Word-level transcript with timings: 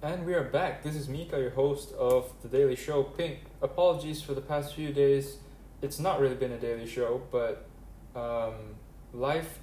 And 0.00 0.24
we 0.24 0.34
are 0.34 0.44
back. 0.44 0.84
This 0.84 0.94
is 0.94 1.08
Mika, 1.08 1.40
your 1.40 1.50
host 1.50 1.92
of 1.94 2.32
The 2.42 2.48
Daily 2.48 2.76
Show. 2.76 3.02
Pink, 3.02 3.40
apologies 3.60 4.22
for 4.22 4.32
the 4.32 4.40
past 4.40 4.76
few 4.76 4.92
days. 4.92 5.38
It's 5.82 5.98
not 5.98 6.20
really 6.20 6.36
been 6.36 6.52
a 6.52 6.56
daily 6.56 6.86
show, 6.86 7.20
but 7.32 7.66
um, 8.14 8.76
life 9.12 9.58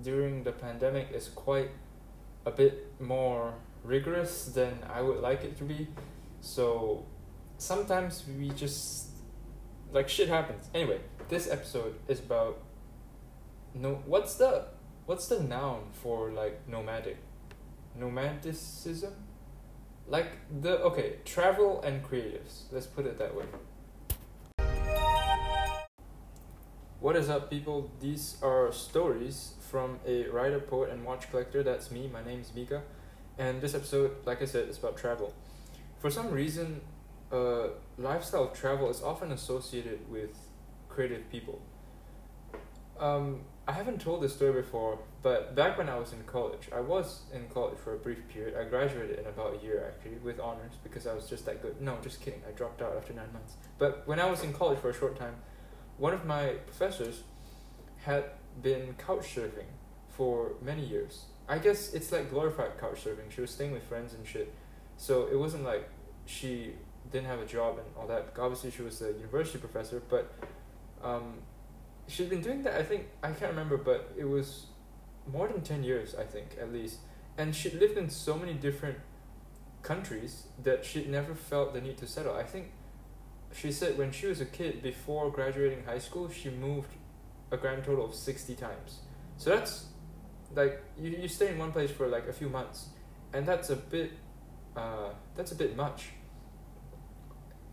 during 0.00 0.44
the 0.44 0.52
pandemic 0.52 1.08
is 1.12 1.28
quite 1.28 1.72
a 2.46 2.52
bit 2.52 3.00
more 3.00 3.54
rigorous 3.82 4.44
than 4.44 4.78
I 4.88 5.00
would 5.00 5.18
like 5.18 5.42
it 5.42 5.58
to 5.58 5.64
be. 5.64 5.88
So 6.40 7.04
sometimes 7.58 8.22
we 8.38 8.50
just 8.50 9.08
like 9.90 10.08
shit 10.08 10.28
happens. 10.28 10.68
Anyway, 10.72 11.00
this 11.28 11.50
episode 11.50 11.96
is 12.06 12.20
about 12.20 12.62
no 13.74 14.04
what's 14.06 14.36
the 14.36 14.66
what's 15.06 15.26
the 15.26 15.42
noun 15.42 15.88
for 15.90 16.30
like 16.30 16.68
nomadic? 16.68 17.16
Nomadicism? 17.98 19.14
Like 20.10 20.32
the 20.60 20.80
okay, 20.80 21.18
travel 21.24 21.80
and 21.82 22.02
creatives. 22.02 22.64
Let's 22.72 22.86
put 22.86 23.06
it 23.06 23.16
that 23.20 23.32
way. 23.32 23.44
What 26.98 27.14
is 27.14 27.30
up, 27.30 27.48
people? 27.48 27.92
These 28.00 28.36
are 28.42 28.72
stories 28.72 29.54
from 29.70 30.00
a 30.04 30.26
writer, 30.26 30.58
poet, 30.58 30.90
and 30.90 31.04
watch 31.04 31.30
collector. 31.30 31.62
That's 31.62 31.92
me. 31.92 32.10
My 32.12 32.24
name 32.24 32.40
is 32.40 32.52
Mika, 32.52 32.82
and 33.38 33.62
this 33.62 33.72
episode, 33.72 34.16
like 34.26 34.42
I 34.42 34.46
said, 34.46 34.68
is 34.68 34.78
about 34.78 34.96
travel. 34.96 35.32
For 36.00 36.10
some 36.10 36.32
reason, 36.32 36.80
uh, 37.30 37.68
lifestyle 37.96 38.48
travel 38.48 38.90
is 38.90 39.02
often 39.02 39.30
associated 39.30 40.10
with 40.10 40.36
creative 40.88 41.30
people. 41.30 41.62
Um, 42.98 43.42
I 43.68 43.72
haven't 43.72 44.00
told 44.00 44.22
this 44.24 44.34
story 44.34 44.60
before, 44.60 44.98
but 45.22 45.54
back 45.54 45.76
when 45.76 45.88
I 45.88 45.98
was 45.98 46.12
in 46.12 46.22
college, 46.24 46.68
I 46.74 46.80
was 46.80 47.22
in 47.34 47.46
college 47.48 47.78
for 47.78 47.94
a 47.94 47.98
brief 47.98 48.26
period. 48.28 48.56
I 48.58 48.64
graduated 48.64 49.18
in 49.18 49.26
about 49.26 49.58
a 49.60 49.64
year 49.64 49.92
actually 49.92 50.16
with 50.16 50.40
honors 50.40 50.72
because 50.82 51.06
I 51.06 51.12
was 51.12 51.28
just 51.28 51.44
that 51.44 51.60
good. 51.60 51.80
No, 51.80 51.98
just 52.02 52.22
kidding. 52.22 52.40
I 52.48 52.52
dropped 52.52 52.80
out 52.80 52.94
after 52.96 53.12
nine 53.12 53.32
months. 53.32 53.54
But 53.78 54.02
when 54.06 54.18
I 54.18 54.30
was 54.30 54.42
in 54.42 54.54
college 54.54 54.78
for 54.78 54.88
a 54.88 54.94
short 54.94 55.18
time, 55.18 55.34
one 55.98 56.14
of 56.14 56.24
my 56.24 56.54
professors 56.66 57.22
had 57.98 58.24
been 58.62 58.94
couch 58.94 59.34
surfing 59.34 59.68
for 60.08 60.52
many 60.62 60.86
years. 60.86 61.24
I 61.46 61.58
guess 61.58 61.92
it's 61.92 62.10
like 62.12 62.30
glorified 62.30 62.78
couch 62.78 63.04
surfing. 63.04 63.30
She 63.30 63.42
was 63.42 63.50
staying 63.50 63.72
with 63.72 63.82
friends 63.82 64.14
and 64.14 64.26
shit. 64.26 64.54
So 64.96 65.28
it 65.30 65.38
wasn't 65.38 65.64
like 65.64 65.88
she 66.24 66.72
didn't 67.12 67.26
have 67.26 67.40
a 67.40 67.46
job 67.46 67.78
and 67.78 67.86
all 67.98 68.06
that. 68.06 68.32
Obviously, 68.38 68.70
she 68.70 68.82
was 68.82 69.02
a 69.02 69.12
university 69.12 69.58
professor, 69.58 70.02
but 70.08 70.32
um, 71.02 71.34
she'd 72.06 72.30
been 72.30 72.40
doing 72.40 72.62
that. 72.62 72.74
I 72.74 72.82
think 72.82 73.08
I 73.22 73.32
can't 73.32 73.50
remember, 73.50 73.76
but 73.76 74.12
it 74.16 74.24
was 74.24 74.66
more 75.26 75.48
than 75.48 75.62
ten 75.62 75.82
years. 75.82 76.14
I 76.14 76.24
think 76.24 76.56
at 76.60 76.72
least, 76.72 76.98
and 77.36 77.54
she'd 77.54 77.74
lived 77.74 77.96
in 77.96 78.10
so 78.10 78.36
many 78.36 78.54
different 78.54 78.98
countries 79.82 80.46
that 80.62 80.84
she'd 80.84 81.08
never 81.08 81.34
felt 81.34 81.72
the 81.72 81.80
need 81.80 81.98
to 81.98 82.06
settle. 82.06 82.34
I 82.34 82.44
think 82.44 82.72
she 83.52 83.72
said 83.72 83.98
when 83.98 84.12
she 84.12 84.26
was 84.26 84.40
a 84.40 84.44
kid, 84.44 84.82
before 84.82 85.30
graduating 85.30 85.84
high 85.84 85.98
school, 85.98 86.28
she 86.30 86.50
moved 86.50 86.92
a 87.50 87.56
grand 87.56 87.84
total 87.84 88.04
of 88.04 88.14
sixty 88.14 88.54
times. 88.54 89.00
So 89.36 89.50
that's 89.50 89.86
like 90.54 90.82
you 90.98 91.10
you 91.10 91.28
stay 91.28 91.48
in 91.48 91.58
one 91.58 91.72
place 91.72 91.90
for 91.90 92.06
like 92.06 92.28
a 92.28 92.32
few 92.32 92.48
months, 92.48 92.88
and 93.32 93.46
that's 93.46 93.70
a 93.70 93.76
bit 93.76 94.12
uh, 94.76 95.10
that's 95.36 95.52
a 95.52 95.56
bit 95.56 95.76
much. 95.76 96.10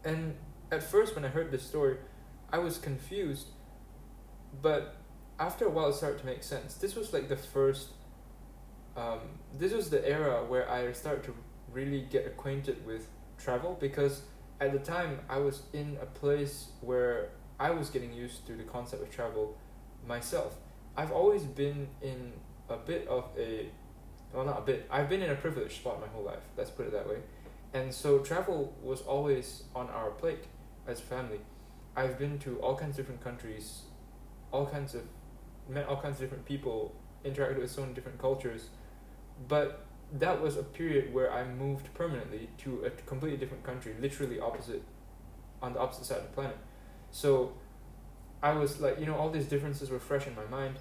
And 0.03 0.35
at 0.71 0.83
first, 0.83 1.15
when 1.15 1.25
I 1.25 1.27
heard 1.27 1.51
this 1.51 1.63
story, 1.63 1.97
I 2.51 2.59
was 2.59 2.77
confused 2.77 3.47
but 4.61 4.95
after 5.39 5.65
a 5.65 5.69
while 5.69 5.89
it 5.89 5.93
started 5.93 6.19
to 6.19 6.25
make 6.25 6.43
sense. 6.43 6.75
This 6.75 6.95
was 6.95 7.13
like 7.13 7.27
the 7.29 7.37
first 7.37 7.89
um, 8.97 9.19
this 9.57 9.71
was 9.71 9.89
the 9.91 10.05
era 10.07 10.43
where 10.43 10.69
i 10.69 10.91
started 10.91 11.23
to 11.23 11.35
really 11.71 12.01
get 12.09 12.25
acquainted 12.25 12.83
with 12.85 13.07
travel 13.37 13.77
because 13.79 14.23
at 14.59 14.73
the 14.73 14.79
time 14.79 15.19
i 15.29 15.37
was 15.37 15.61
in 15.71 15.97
a 16.01 16.05
place 16.05 16.69
where 16.81 17.29
i 17.59 17.69
was 17.69 17.91
getting 17.91 18.11
used 18.11 18.47
to 18.47 18.53
the 18.53 18.63
concept 18.63 19.03
of 19.03 19.11
travel 19.11 19.55
myself. 20.07 20.55
I've 20.95 21.11
always 21.11 21.43
been 21.43 21.89
in 22.01 22.33
a 22.69 22.77
bit 22.77 23.07
of 23.07 23.25
a 23.37 23.69
well 24.33 24.45
not 24.45 24.59
a 24.59 24.61
bit 24.61 24.87
i've 24.89 25.09
been 25.09 25.21
in 25.21 25.29
a 25.29 25.35
privileged 25.35 25.75
spot 25.75 26.01
my 26.01 26.07
whole 26.07 26.23
life 26.23 26.43
let's 26.57 26.71
put 26.71 26.87
it 26.87 26.91
that 26.91 27.07
way. 27.07 27.17
And 27.73 27.93
so 27.93 28.19
travel 28.19 28.73
was 28.81 29.01
always 29.01 29.63
on 29.75 29.89
our 29.89 30.09
plate 30.11 30.45
as 30.87 30.99
a 30.99 31.03
family. 31.03 31.41
I've 31.95 32.17
been 32.17 32.39
to 32.39 32.57
all 32.59 32.75
kinds 32.75 32.91
of 32.91 32.97
different 32.97 33.21
countries 33.21 33.83
all 34.51 34.65
kinds 34.65 34.95
of 34.95 35.01
met 35.69 35.87
all 35.87 35.97
kinds 35.97 36.15
of 36.15 36.21
different 36.21 36.45
people, 36.45 36.95
interacted 37.25 37.59
with 37.59 37.71
so 37.71 37.81
many 37.81 37.93
different 37.93 38.19
cultures, 38.19 38.69
but 39.47 39.85
that 40.13 40.41
was 40.41 40.57
a 40.57 40.63
period 40.63 41.13
where 41.13 41.31
I 41.31 41.43
moved 41.43 41.93
permanently 41.93 42.49
to 42.59 42.85
a 42.85 42.89
completely 42.89 43.37
different 43.37 43.63
country, 43.63 43.93
literally 43.99 44.39
opposite, 44.39 44.83
on 45.61 45.73
the 45.73 45.79
opposite 45.79 46.05
side 46.05 46.19
of 46.19 46.23
the 46.23 46.29
planet. 46.29 46.57
So, 47.11 47.53
I 48.41 48.53
was 48.53 48.79
like, 48.79 48.99
you 48.99 49.05
know, 49.05 49.15
all 49.15 49.29
these 49.29 49.47
differences 49.47 49.89
were 49.89 49.99
fresh 49.99 50.27
in 50.27 50.35
my 50.35 50.45
mind, 50.45 50.77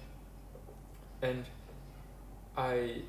and 1.21 1.45
I 2.55 3.01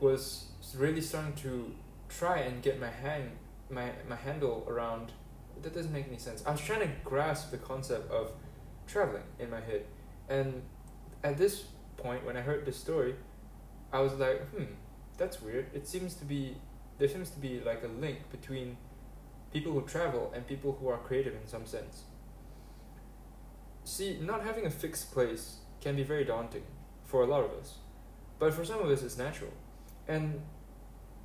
was 0.00 0.46
really 0.76 1.00
starting 1.00 1.34
to 1.34 1.74
try 2.08 2.38
and 2.38 2.62
get 2.62 2.80
my 2.80 2.90
hang 2.90 3.32
my 3.70 3.90
my 4.08 4.16
handle 4.16 4.64
around. 4.68 5.12
That 5.62 5.74
doesn't 5.74 5.92
make 5.92 6.06
any 6.08 6.18
sense. 6.18 6.42
I 6.46 6.50
was 6.52 6.60
trying 6.60 6.80
to 6.80 6.90
grasp 7.04 7.50
the 7.50 7.58
concept 7.58 8.10
of 8.10 8.32
traveling 8.86 9.22
in 9.38 9.50
my 9.50 9.60
head. 9.60 9.84
And 10.28 10.62
at 11.22 11.36
this 11.36 11.64
point, 11.96 12.24
when 12.24 12.36
I 12.36 12.40
heard 12.40 12.64
this 12.66 12.76
story, 12.76 13.14
I 13.92 14.00
was 14.00 14.14
like, 14.14 14.48
hmm, 14.50 14.74
that's 15.16 15.40
weird. 15.40 15.66
It 15.74 15.86
seems 15.86 16.14
to 16.14 16.24
be, 16.24 16.56
there 16.98 17.08
seems 17.08 17.30
to 17.30 17.38
be 17.38 17.60
like 17.60 17.82
a 17.84 17.88
link 17.88 18.30
between 18.30 18.76
people 19.52 19.72
who 19.72 19.82
travel 19.82 20.32
and 20.34 20.46
people 20.46 20.76
who 20.80 20.88
are 20.88 20.98
creative 20.98 21.34
in 21.34 21.46
some 21.46 21.66
sense. 21.66 22.04
See, 23.84 24.18
not 24.20 24.42
having 24.42 24.66
a 24.66 24.70
fixed 24.70 25.12
place 25.12 25.58
can 25.80 25.96
be 25.96 26.02
very 26.02 26.24
daunting 26.24 26.64
for 27.04 27.22
a 27.22 27.26
lot 27.26 27.44
of 27.44 27.52
us, 27.52 27.78
but 28.38 28.52
for 28.52 28.64
some 28.64 28.80
of 28.80 28.90
us, 28.90 29.02
it's 29.02 29.16
natural. 29.16 29.52
And 30.08 30.42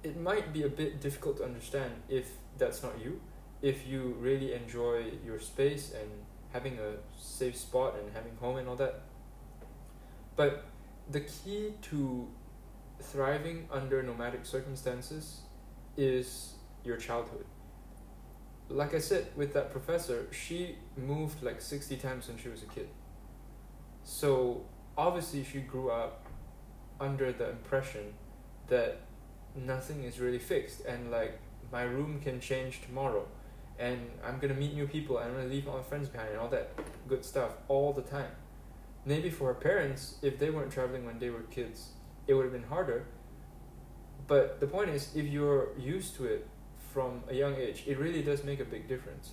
it 0.04 0.20
might 0.20 0.54
be 0.54 0.64
a 0.64 0.70
bit 0.70 1.02
difficult 1.02 1.38
to 1.38 1.44
understand 1.44 1.92
if 2.08 2.28
that's 2.58 2.84
not 2.84 2.94
you, 3.04 3.20
if 3.62 3.88
you 3.88 4.16
really 4.20 4.54
enjoy 4.54 5.06
your 5.26 5.40
space 5.40 5.92
and 6.00 6.10
having 6.54 6.78
a 6.80 6.94
safe 7.20 7.56
spot 7.56 7.96
and 8.00 8.14
having 8.14 8.36
home 8.38 8.58
and 8.58 8.68
all 8.68 8.76
that. 8.76 9.02
But 10.36 10.66
the 11.10 11.22
key 11.22 11.74
to 11.84 12.28
thriving 13.02 13.68
under 13.72 14.04
nomadic 14.04 14.46
circumstances 14.46 15.42
is 15.98 16.54
your 16.84 16.98
childhood. 16.98 17.46
Like 18.70 18.94
I 18.94 19.00
said, 19.00 19.28
with 19.36 19.54
that 19.54 19.72
professor, 19.72 20.28
she 20.32 20.76
moved 20.96 21.44
like 21.44 21.60
60 21.62 21.98
times 21.98 22.28
when 22.28 22.38
she 22.38 22.48
was 22.48 22.64
a 22.64 22.68
kid. 22.68 22.88
So 24.04 24.66
obviously, 24.98 25.44
she 25.44 25.60
grew 25.60 25.92
up 25.92 26.26
under 27.00 27.32
the 27.32 27.50
impression 27.50 28.14
that 28.68 29.02
nothing 29.56 30.04
is 30.04 30.20
really 30.20 30.40
fixed 30.40 30.82
and 30.86 31.12
like 31.12 31.40
my 31.72 31.84
room 31.84 32.20
can 32.22 32.40
change 32.40 32.82
tomorrow 32.82 33.28
and 33.82 34.00
I'm 34.24 34.38
gonna 34.38 34.54
meet 34.54 34.76
new 34.76 34.88
people 34.88 35.18
and 35.18 35.30
I'm 35.30 35.36
gonna 35.36 35.50
leave 35.50 35.68
all 35.68 35.78
my 35.78 35.84
friends 35.84 36.08
behind 36.08 36.30
and 36.30 36.40
all 36.40 36.50
that 36.50 36.70
good 37.08 37.26
stuff 37.26 37.54
all 37.68 37.92
the 37.92 38.04
time. 38.04 38.32
Maybe 39.06 39.32
for 39.32 39.48
her 39.48 39.56
parents, 39.56 40.18
if 40.22 40.38
they 40.38 40.52
weren't 40.52 40.72
traveling 40.72 41.04
when 41.04 41.18
they 41.18 41.32
were 41.32 41.42
kids, 41.58 41.94
it 42.28 42.36
would 42.36 42.44
have 42.44 42.54
been 42.54 42.70
harder. 42.76 43.08
But 44.28 44.60
the 44.60 44.68
point 44.68 44.92
is, 44.92 45.16
if 45.16 45.26
you're 45.26 45.70
used 45.80 46.16
to 46.18 46.26
it 46.26 46.48
from 46.94 47.24
a 47.28 47.34
young 47.34 47.56
age, 47.56 47.84
it 47.88 47.98
really 47.98 48.22
does 48.22 48.44
make 48.44 48.60
a 48.60 48.66
big 48.66 48.88
difference. 48.88 49.32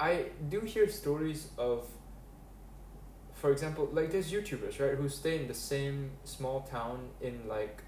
I 0.00 0.26
do 0.48 0.60
hear 0.60 0.88
stories 0.88 1.48
of, 1.58 1.86
for 3.34 3.52
example, 3.52 3.90
like 3.92 4.10
there's 4.10 4.32
YouTubers, 4.32 4.80
right, 4.80 4.94
who 4.94 5.08
stay 5.10 5.38
in 5.38 5.48
the 5.48 5.54
same 5.54 6.12
small 6.24 6.62
town 6.62 7.10
in 7.20 7.46
like 7.46 7.82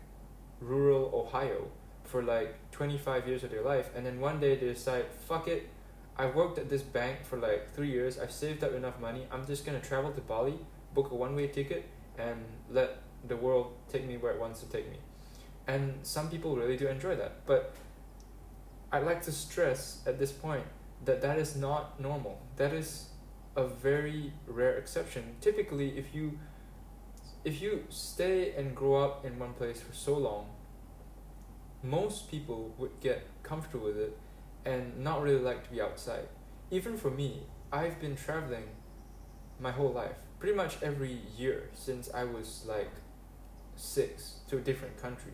rural 0.61 1.11
Ohio 1.15 1.71
for 2.11 2.23
like 2.23 2.71
25 2.73 3.29
years 3.29 3.45
of 3.45 3.51
their 3.51 3.63
life 3.63 3.91
and 3.95 4.05
then 4.05 4.21
one 4.21 4.41
day 4.41 4.57
they 4.57 4.67
decide 4.67 5.07
fuck 5.29 5.49
it. 5.49 5.69
I've 6.17 6.35
worked 6.35 6.59
at 6.59 6.69
this 6.69 6.83
bank 6.83 7.25
for 7.25 7.39
like 7.39 7.73
three 7.75 7.91
years. 7.91 8.19
I've 8.19 8.33
saved 8.33 8.63
up 8.63 8.75
enough 8.75 9.01
money. 9.01 9.27
I'm 9.31 9.47
just 9.47 9.65
going 9.65 9.81
to 9.81 9.87
travel 9.87 10.13
to 10.13 10.21
bali 10.21 10.59
book 10.93 11.11
a 11.13 11.15
one-way 11.15 11.47
ticket 11.47 11.89
and 12.19 12.45
let 12.69 13.03
the 13.29 13.37
world 13.37 13.73
take 13.89 14.07
me 14.07 14.17
where 14.17 14.33
it 14.33 14.41
wants 14.41 14.61
to 14.61 14.67
take 14.67 14.91
me. 14.91 14.99
And 15.67 15.95
some 16.03 16.29
people 16.29 16.57
really 16.57 16.77
do 16.77 16.89
enjoy 16.89 17.15
that 17.17 17.47
but 17.47 17.75
i'd 18.93 19.05
like 19.05 19.23
to 19.23 19.31
stress 19.31 20.03
at 20.05 20.19
this 20.19 20.33
point 20.33 20.65
that 21.05 21.23
that 21.23 21.39
is 21.39 21.57
not 21.57 22.01
normal. 22.01 22.41
That 22.57 22.73
is 22.75 23.07
a 23.57 23.67
very 23.67 24.33
rare 24.47 24.77
exception. 24.77 25.37
Typically 25.41 25.99
if 25.99 26.15
you 26.15 26.39
if 27.45 27.63
you 27.63 27.85
stay 27.89 28.53
and 28.55 28.75
grow 28.77 28.97
up 29.03 29.25
in 29.25 29.39
one 29.39 29.55
place 29.55 29.81
for 29.81 29.95
so 29.95 30.17
long 30.17 30.47
most 31.83 32.31
people 32.31 32.75
would 32.79 33.01
get 33.01 33.27
comfortable 33.43 33.87
with 33.87 33.99
it 33.99 34.17
and 34.65 34.99
not 34.99 35.23
really 35.23 35.41
like 35.41 35.65
to 35.65 35.71
be 35.71 35.81
outside. 35.81 36.29
Even 36.71 36.97
for 36.97 37.11
me, 37.11 37.43
I've 37.73 38.01
been 38.01 38.17
traveling 38.17 38.65
my 39.59 39.71
whole 39.71 39.93
life, 39.93 40.17
pretty 40.39 40.57
much 40.57 40.83
every 40.83 41.19
year 41.37 41.71
since 41.73 42.11
I 42.13 42.25
was 42.25 42.65
like 42.67 42.91
six 43.77 44.41
to 44.49 44.59
a 44.59 44.61
different 44.61 45.01
country. 45.01 45.33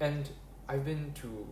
And 0.00 0.28
I've 0.68 0.84
been 0.84 1.12
to 1.22 1.46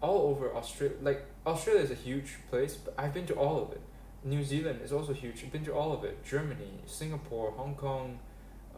all 0.00 0.28
over 0.28 0.54
Australia. 0.54 0.96
Like 1.02 1.26
Australia 1.46 1.82
is 1.82 1.90
a 1.90 1.94
huge 1.94 2.36
place, 2.50 2.74
but 2.76 2.94
I've 2.96 3.14
been 3.14 3.26
to 3.26 3.34
all 3.34 3.62
of 3.62 3.72
it. 3.72 3.80
New 4.22 4.42
Zealand 4.42 4.80
is 4.82 4.92
also 4.92 5.12
huge. 5.12 5.42
I've 5.42 5.52
been 5.52 5.64
to 5.66 5.74
all 5.74 5.92
of 5.92 6.04
it. 6.04 6.24
Germany, 6.24 6.80
Singapore, 6.86 7.52
Hong 7.52 7.74
Kong, 7.74 8.18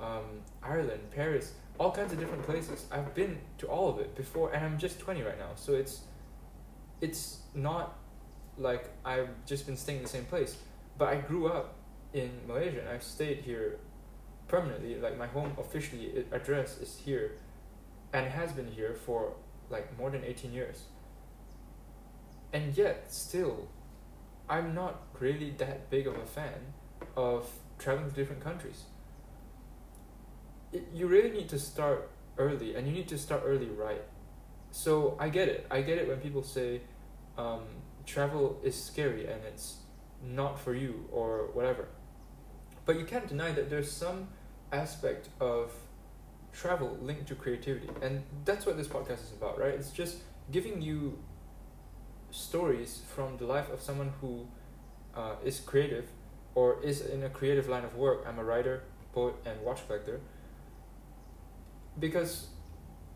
um, 0.01 0.43
Ireland, 0.63 1.11
Paris, 1.15 1.53
all 1.79 1.93
kinds 1.93 2.13
of 2.13 2.19
different 2.19 2.45
places. 2.45 2.87
I've 2.91 3.15
been 3.15 3.39
to 3.59 3.67
all 3.67 3.89
of 3.89 3.99
it 3.99 4.15
before, 4.15 4.53
and 4.53 4.65
I'm 4.65 4.79
just 4.79 4.99
twenty 4.99 5.23
right 5.23 5.39
now. 5.39 5.51
So 5.55 5.75
it's 5.75 6.03
it's 7.01 7.41
not 7.55 7.99
like 8.59 8.91
I've 9.05 9.29
just 9.47 9.67
been 9.67 9.77
staying 9.77 9.99
in 9.99 10.03
the 10.05 10.09
same 10.09 10.25
place. 10.25 10.57
But 10.99 11.09
I 11.09 11.17
grew 11.17 11.49
up 11.49 11.75
in 12.13 12.31
Malaysia, 12.47 12.81
and 12.81 12.89
I've 12.89 13.03
stayed 13.03 13.39
here 13.39 13.79
permanently. 14.49 14.99
Like 14.99 15.19
my 15.19 15.27
home 15.27 15.53
officially 15.59 16.13
uh, 16.17 16.37
address 16.37 16.79
is 16.79 17.01
here, 17.05 17.33
and 18.13 18.27
has 18.27 18.53
been 18.53 18.71
here 18.71 18.95
for 18.95 19.35
like 19.69 19.97
more 19.99 20.11
than 20.11 20.25
eighteen 20.25 20.53
years. 20.53 20.85
And 22.53 22.77
yet, 22.77 23.13
still, 23.13 23.69
I'm 24.49 24.75
not 24.75 25.03
really 25.21 25.51
that 25.59 25.91
big 25.91 26.07
of 26.07 26.17
a 26.17 26.25
fan 26.25 26.73
of 27.17 27.51
traveling 27.79 28.09
to 28.09 28.15
different 28.15 28.43
countries. 28.43 28.85
You 30.95 31.07
really 31.07 31.31
need 31.31 31.49
to 31.51 31.59
start 31.59 32.11
early, 32.39 32.75
and 32.75 32.87
you 32.87 32.93
need 32.93 33.09
to 33.09 33.19
start 33.19 33.43
early 33.45 33.67
right. 33.67 34.03
So 34.71 35.17
I 35.19 35.29
get 35.29 35.49
it. 35.49 35.67
I 35.71 35.81
get 35.83 35.99
it 35.99 36.09
when 36.09 36.19
people 36.19 36.43
say 36.43 36.83
um, 37.39 37.63
travel 38.05 38.61
is 38.63 38.75
scary 38.75 39.27
and 39.27 39.43
it's 39.45 39.77
not 40.23 40.59
for 40.59 40.75
you 40.75 41.09
or 41.11 41.49
whatever. 41.53 41.89
But 42.85 42.99
you 42.99 43.05
can't 43.05 43.27
deny 43.27 43.53
that 43.53 43.69
there's 43.69 43.91
some 43.91 44.29
aspect 44.73 45.29
of 45.41 45.73
travel 46.53 46.97
linked 47.01 47.27
to 47.29 47.35
creativity. 47.35 47.89
And 48.03 48.23
that's 48.45 48.65
what 48.67 48.77
this 48.77 48.87
podcast 48.87 49.25
is 49.25 49.33
about, 49.37 49.59
right? 49.59 49.75
It's 49.75 49.91
just 49.91 50.19
giving 50.51 50.81
you 50.81 51.19
stories 52.31 53.03
from 53.15 53.37
the 53.39 53.47
life 53.47 53.71
of 53.73 53.81
someone 53.81 54.13
who 54.21 54.47
uh, 55.15 55.35
is 55.45 55.61
creative 55.61 56.09
or 56.55 56.83
is 56.83 57.01
in 57.01 57.23
a 57.23 57.29
creative 57.29 57.69
line 57.69 57.85
of 57.85 57.97
work. 57.97 58.25
I'm 58.27 58.39
a 58.39 58.45
writer, 58.45 58.85
poet, 59.13 59.35
and 59.45 59.61
watch 59.63 59.87
collector. 59.87 60.21
Because 61.99 62.49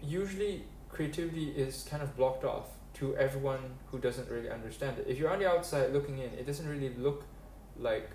usually 0.03 0.65
creativity 0.89 1.51
is 1.51 1.87
kind 1.89 2.03
of 2.03 2.17
blocked 2.17 2.45
off 2.45 2.67
to 2.95 3.17
everyone 3.17 3.61
who 3.87 3.99
doesn't 3.99 4.29
really 4.29 4.51
understand 4.51 4.99
it. 4.99 5.07
If 5.09 5.19
you're 5.19 5.31
on 5.31 5.39
the 5.39 5.49
outside 5.49 5.93
looking 5.93 6.19
in, 6.19 6.31
it 6.33 6.47
doesn't 6.47 6.69
really 6.69 6.95
look 6.97 7.25
like 7.77 8.11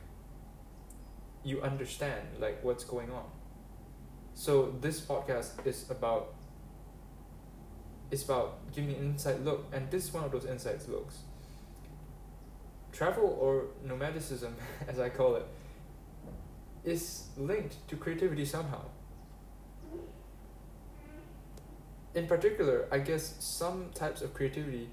you 1.44 1.62
understand 1.62 2.22
like 2.40 2.64
what's 2.64 2.84
going 2.84 3.12
on. 3.12 3.26
So 4.34 4.76
this 4.82 5.00
podcast 5.00 5.66
is 5.66 5.90
about 5.90 6.34
it's 8.12 8.24
about 8.24 8.72
giving 8.74 8.92
an 8.92 8.98
inside 8.98 9.44
look, 9.44 9.66
and 9.72 9.90
this 9.90 10.06
is 10.06 10.14
one 10.14 10.24
of 10.24 10.32
those 10.32 10.46
inside 10.46 10.80
looks. 10.88 11.20
Travel 12.92 13.38
or 13.42 13.66
nomadicism, 13.86 14.54
as 14.88 15.00
I 15.00 15.10
call 15.10 15.36
it, 15.36 15.48
is 16.84 17.28
linked 17.38 17.88
to 17.88 17.96
creativity 17.96 18.46
somehow. 18.46 18.82
In 22.16 22.28
particular, 22.28 22.88
I 22.90 23.00
guess 23.00 23.36
some 23.40 23.90
types 23.94 24.22
of 24.22 24.34
creativity 24.34 24.88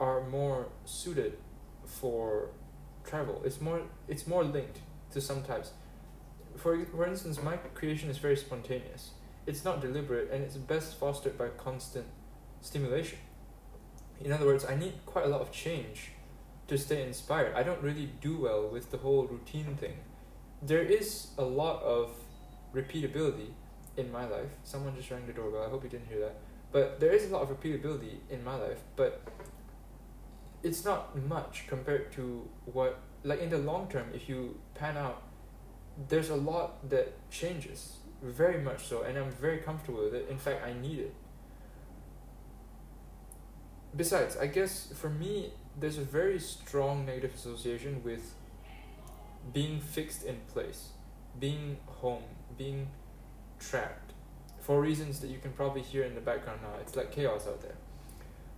are 0.00 0.26
more 0.26 0.68
suited 0.86 1.36
for 1.84 2.48
travel. 3.04 3.42
It's 3.44 3.60
more 3.60 3.82
it's 4.08 4.26
more 4.26 4.42
linked 4.42 4.78
to 5.10 5.20
some 5.20 5.42
types. 5.42 5.72
For 6.56 6.82
for 6.86 7.06
instance, 7.06 7.42
my 7.42 7.56
creation 7.56 8.08
is 8.08 8.16
very 8.16 8.36
spontaneous. 8.36 9.10
It's 9.46 9.64
not 9.66 9.82
deliberate 9.82 10.30
and 10.30 10.42
it's 10.42 10.56
best 10.56 10.98
fostered 10.98 11.36
by 11.36 11.48
constant 11.48 12.06
stimulation. 12.62 13.18
In 14.20 14.32
other 14.32 14.46
words, 14.46 14.64
I 14.64 14.74
need 14.74 14.94
quite 15.04 15.26
a 15.26 15.28
lot 15.28 15.42
of 15.42 15.52
change 15.52 16.12
to 16.68 16.78
stay 16.78 17.02
inspired. 17.02 17.54
I 17.54 17.62
don't 17.64 17.82
really 17.82 18.08
do 18.22 18.38
well 18.38 18.68
with 18.68 18.90
the 18.90 18.96
whole 18.98 19.26
routine 19.26 19.76
thing. 19.76 19.96
There 20.62 20.82
is 20.82 21.26
a 21.36 21.44
lot 21.44 21.82
of 21.82 22.14
repeatability 22.74 23.50
in 23.96 24.10
my 24.10 24.24
life. 24.26 24.52
Someone 24.62 24.96
just 24.96 25.10
rang 25.10 25.26
the 25.26 25.34
doorbell. 25.34 25.64
I 25.66 25.68
hope 25.68 25.82
you 25.84 25.90
didn't 25.90 26.08
hear 26.08 26.20
that. 26.20 26.36
But 26.72 27.00
there 27.00 27.12
is 27.12 27.30
a 27.30 27.32
lot 27.32 27.42
of 27.42 27.50
repeatability 27.50 28.16
in 28.30 28.42
my 28.42 28.56
life, 28.56 28.80
but 28.96 29.22
it's 30.62 30.84
not 30.84 31.16
much 31.28 31.66
compared 31.66 32.12
to 32.12 32.48
what 32.64 32.98
like 33.24 33.40
in 33.40 33.50
the 33.50 33.58
long 33.58 33.88
term 33.88 34.06
if 34.14 34.28
you 34.28 34.58
pan 34.74 34.96
out 34.96 35.22
there's 36.08 36.30
a 36.30 36.36
lot 36.36 36.88
that 36.88 37.12
changes 37.30 37.96
very 38.22 38.60
much 38.60 38.86
so 38.86 39.02
and 39.02 39.18
i'm 39.18 39.30
very 39.32 39.58
comfortable 39.58 40.04
with 40.04 40.14
it. 40.14 40.28
In 40.30 40.38
fact 40.38 40.64
i 40.64 40.72
need 40.72 40.98
it. 41.00 41.14
Besides 43.96 44.36
i 44.36 44.46
guess 44.46 44.92
for 44.94 45.10
me 45.10 45.52
there's 45.78 45.98
a 45.98 46.04
very 46.04 46.38
strong 46.38 47.04
negative 47.04 47.34
association 47.34 48.02
with 48.04 48.34
being 49.52 49.80
fixed 49.80 50.24
in 50.24 50.36
place 50.52 50.90
being 51.38 51.78
home 51.86 52.22
being 52.56 52.88
trapped 53.58 54.11
for 54.62 54.80
reasons 54.80 55.20
that 55.20 55.28
you 55.28 55.38
can 55.38 55.52
probably 55.52 55.82
hear 55.82 56.04
in 56.04 56.14
the 56.14 56.20
background 56.20 56.58
now 56.62 56.80
it's 56.80 56.96
like 56.96 57.12
chaos 57.12 57.46
out 57.46 57.60
there 57.60 57.76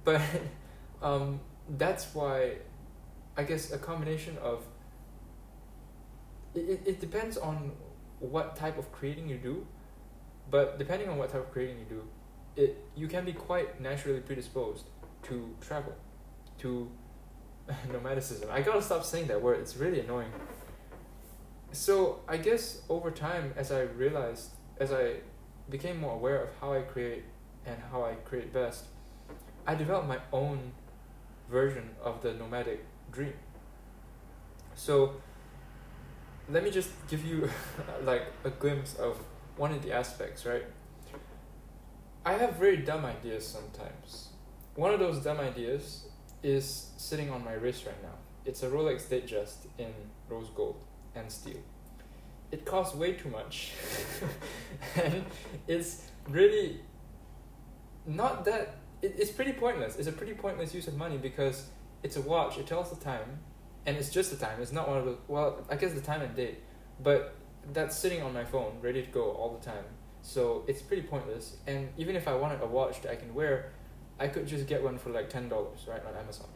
but 0.04 0.20
um, 1.02 1.40
that's 1.78 2.14
why 2.14 2.52
i 3.36 3.42
guess 3.42 3.72
a 3.72 3.78
combination 3.78 4.38
of 4.38 4.64
it, 6.54 6.80
it 6.86 7.00
depends 7.00 7.36
on 7.36 7.72
what 8.20 8.54
type 8.54 8.78
of 8.78 8.92
creating 8.92 9.28
you 9.28 9.36
do 9.36 9.66
but 10.50 10.78
depending 10.78 11.08
on 11.08 11.16
what 11.16 11.30
type 11.30 11.40
of 11.40 11.50
creating 11.50 11.78
you 11.78 11.86
do 11.96 12.02
it 12.56 12.78
you 12.94 13.08
can 13.08 13.24
be 13.24 13.32
quite 13.32 13.80
naturally 13.80 14.20
predisposed 14.20 14.84
to 15.24 15.54
travel, 15.60 15.94
to 16.58 16.90
nomadicism. 17.88 18.50
I 18.50 18.60
gotta 18.60 18.82
stop 18.82 19.04
saying 19.04 19.26
that 19.28 19.40
word, 19.42 19.60
it's 19.60 19.76
really 19.76 20.00
annoying. 20.00 20.30
So, 21.72 22.20
I 22.28 22.36
guess 22.36 22.82
over 22.88 23.10
time, 23.10 23.52
as 23.56 23.72
I 23.72 23.80
realized, 23.80 24.50
as 24.78 24.92
I 24.92 25.16
became 25.70 26.00
more 26.00 26.14
aware 26.14 26.42
of 26.42 26.48
how 26.60 26.72
I 26.72 26.80
create 26.80 27.24
and 27.66 27.76
how 27.90 28.04
I 28.04 28.14
create 28.14 28.52
best, 28.52 28.84
I 29.66 29.74
developed 29.74 30.08
my 30.08 30.18
own 30.32 30.72
version 31.50 31.90
of 32.02 32.22
the 32.22 32.34
nomadic 32.34 32.84
dream. 33.10 33.34
So, 34.74 35.14
let 36.50 36.62
me 36.62 36.70
just 36.70 36.90
give 37.08 37.24
you 37.24 37.48
like 38.04 38.24
a 38.44 38.50
glimpse 38.50 38.94
of 38.96 39.18
one 39.56 39.72
of 39.72 39.82
the 39.82 39.92
aspects, 39.92 40.44
right? 40.44 40.64
I 42.26 42.34
have 42.34 42.54
very 42.56 42.78
dumb 42.78 43.04
ideas 43.04 43.46
sometimes 43.46 44.28
one 44.76 44.92
of 44.92 44.98
those 44.98 45.22
dumb 45.22 45.38
ideas 45.38 46.06
is 46.42 46.90
sitting 46.96 47.30
on 47.30 47.44
my 47.44 47.52
wrist 47.52 47.86
right 47.86 48.02
now. 48.02 48.14
It's 48.44 48.62
a 48.62 48.68
Rolex 48.68 49.06
Datejust 49.06 49.66
in 49.78 49.92
rose 50.28 50.48
gold 50.54 50.76
and 51.14 51.30
steel. 51.30 51.60
It 52.54 52.64
costs 52.64 52.94
way 52.94 53.14
too 53.14 53.30
much, 53.30 53.72
and 55.02 55.24
it's 55.66 56.10
really 56.28 56.80
not 58.06 58.44
that. 58.44 58.76
It, 59.02 59.16
it's 59.18 59.32
pretty 59.32 59.52
pointless. 59.52 59.96
It's 59.96 60.06
a 60.06 60.12
pretty 60.12 60.34
pointless 60.34 60.72
use 60.72 60.86
of 60.86 60.96
money 60.96 61.18
because 61.18 61.66
it's 62.04 62.16
a 62.16 62.20
watch. 62.20 62.56
It 62.56 62.66
tells 62.68 62.90
the 62.96 63.04
time, 63.04 63.40
and 63.86 63.96
it's 63.96 64.10
just 64.10 64.30
the 64.30 64.36
time. 64.36 64.62
It's 64.62 64.70
not 64.70 64.88
one 64.88 64.98
of 64.98 65.04
the 65.04 65.16
well, 65.26 65.66
I 65.68 65.74
guess 65.74 65.92
the 65.94 66.00
time 66.12 66.22
and 66.22 66.34
date, 66.36 66.58
but 67.02 67.34
that's 67.72 67.96
sitting 67.96 68.22
on 68.22 68.32
my 68.32 68.44
phone, 68.44 68.78
ready 68.80 69.02
to 69.02 69.10
go 69.10 69.32
all 69.32 69.58
the 69.58 69.64
time. 69.64 69.84
So 70.22 70.64
it's 70.68 70.80
pretty 70.80 71.02
pointless. 71.02 71.56
And 71.66 71.88
even 71.96 72.14
if 72.14 72.28
I 72.28 72.34
wanted 72.34 72.62
a 72.62 72.66
watch 72.66 73.02
that 73.02 73.10
I 73.10 73.16
can 73.16 73.34
wear 73.34 73.72
I 74.18 74.28
could 74.28 74.46
just 74.46 74.66
get 74.66 74.82
one 74.82 74.98
for 74.98 75.10
like 75.10 75.28
ten 75.28 75.48
dollars 75.48 75.86
right 75.88 76.04
on 76.04 76.14
Amazon. 76.14 76.48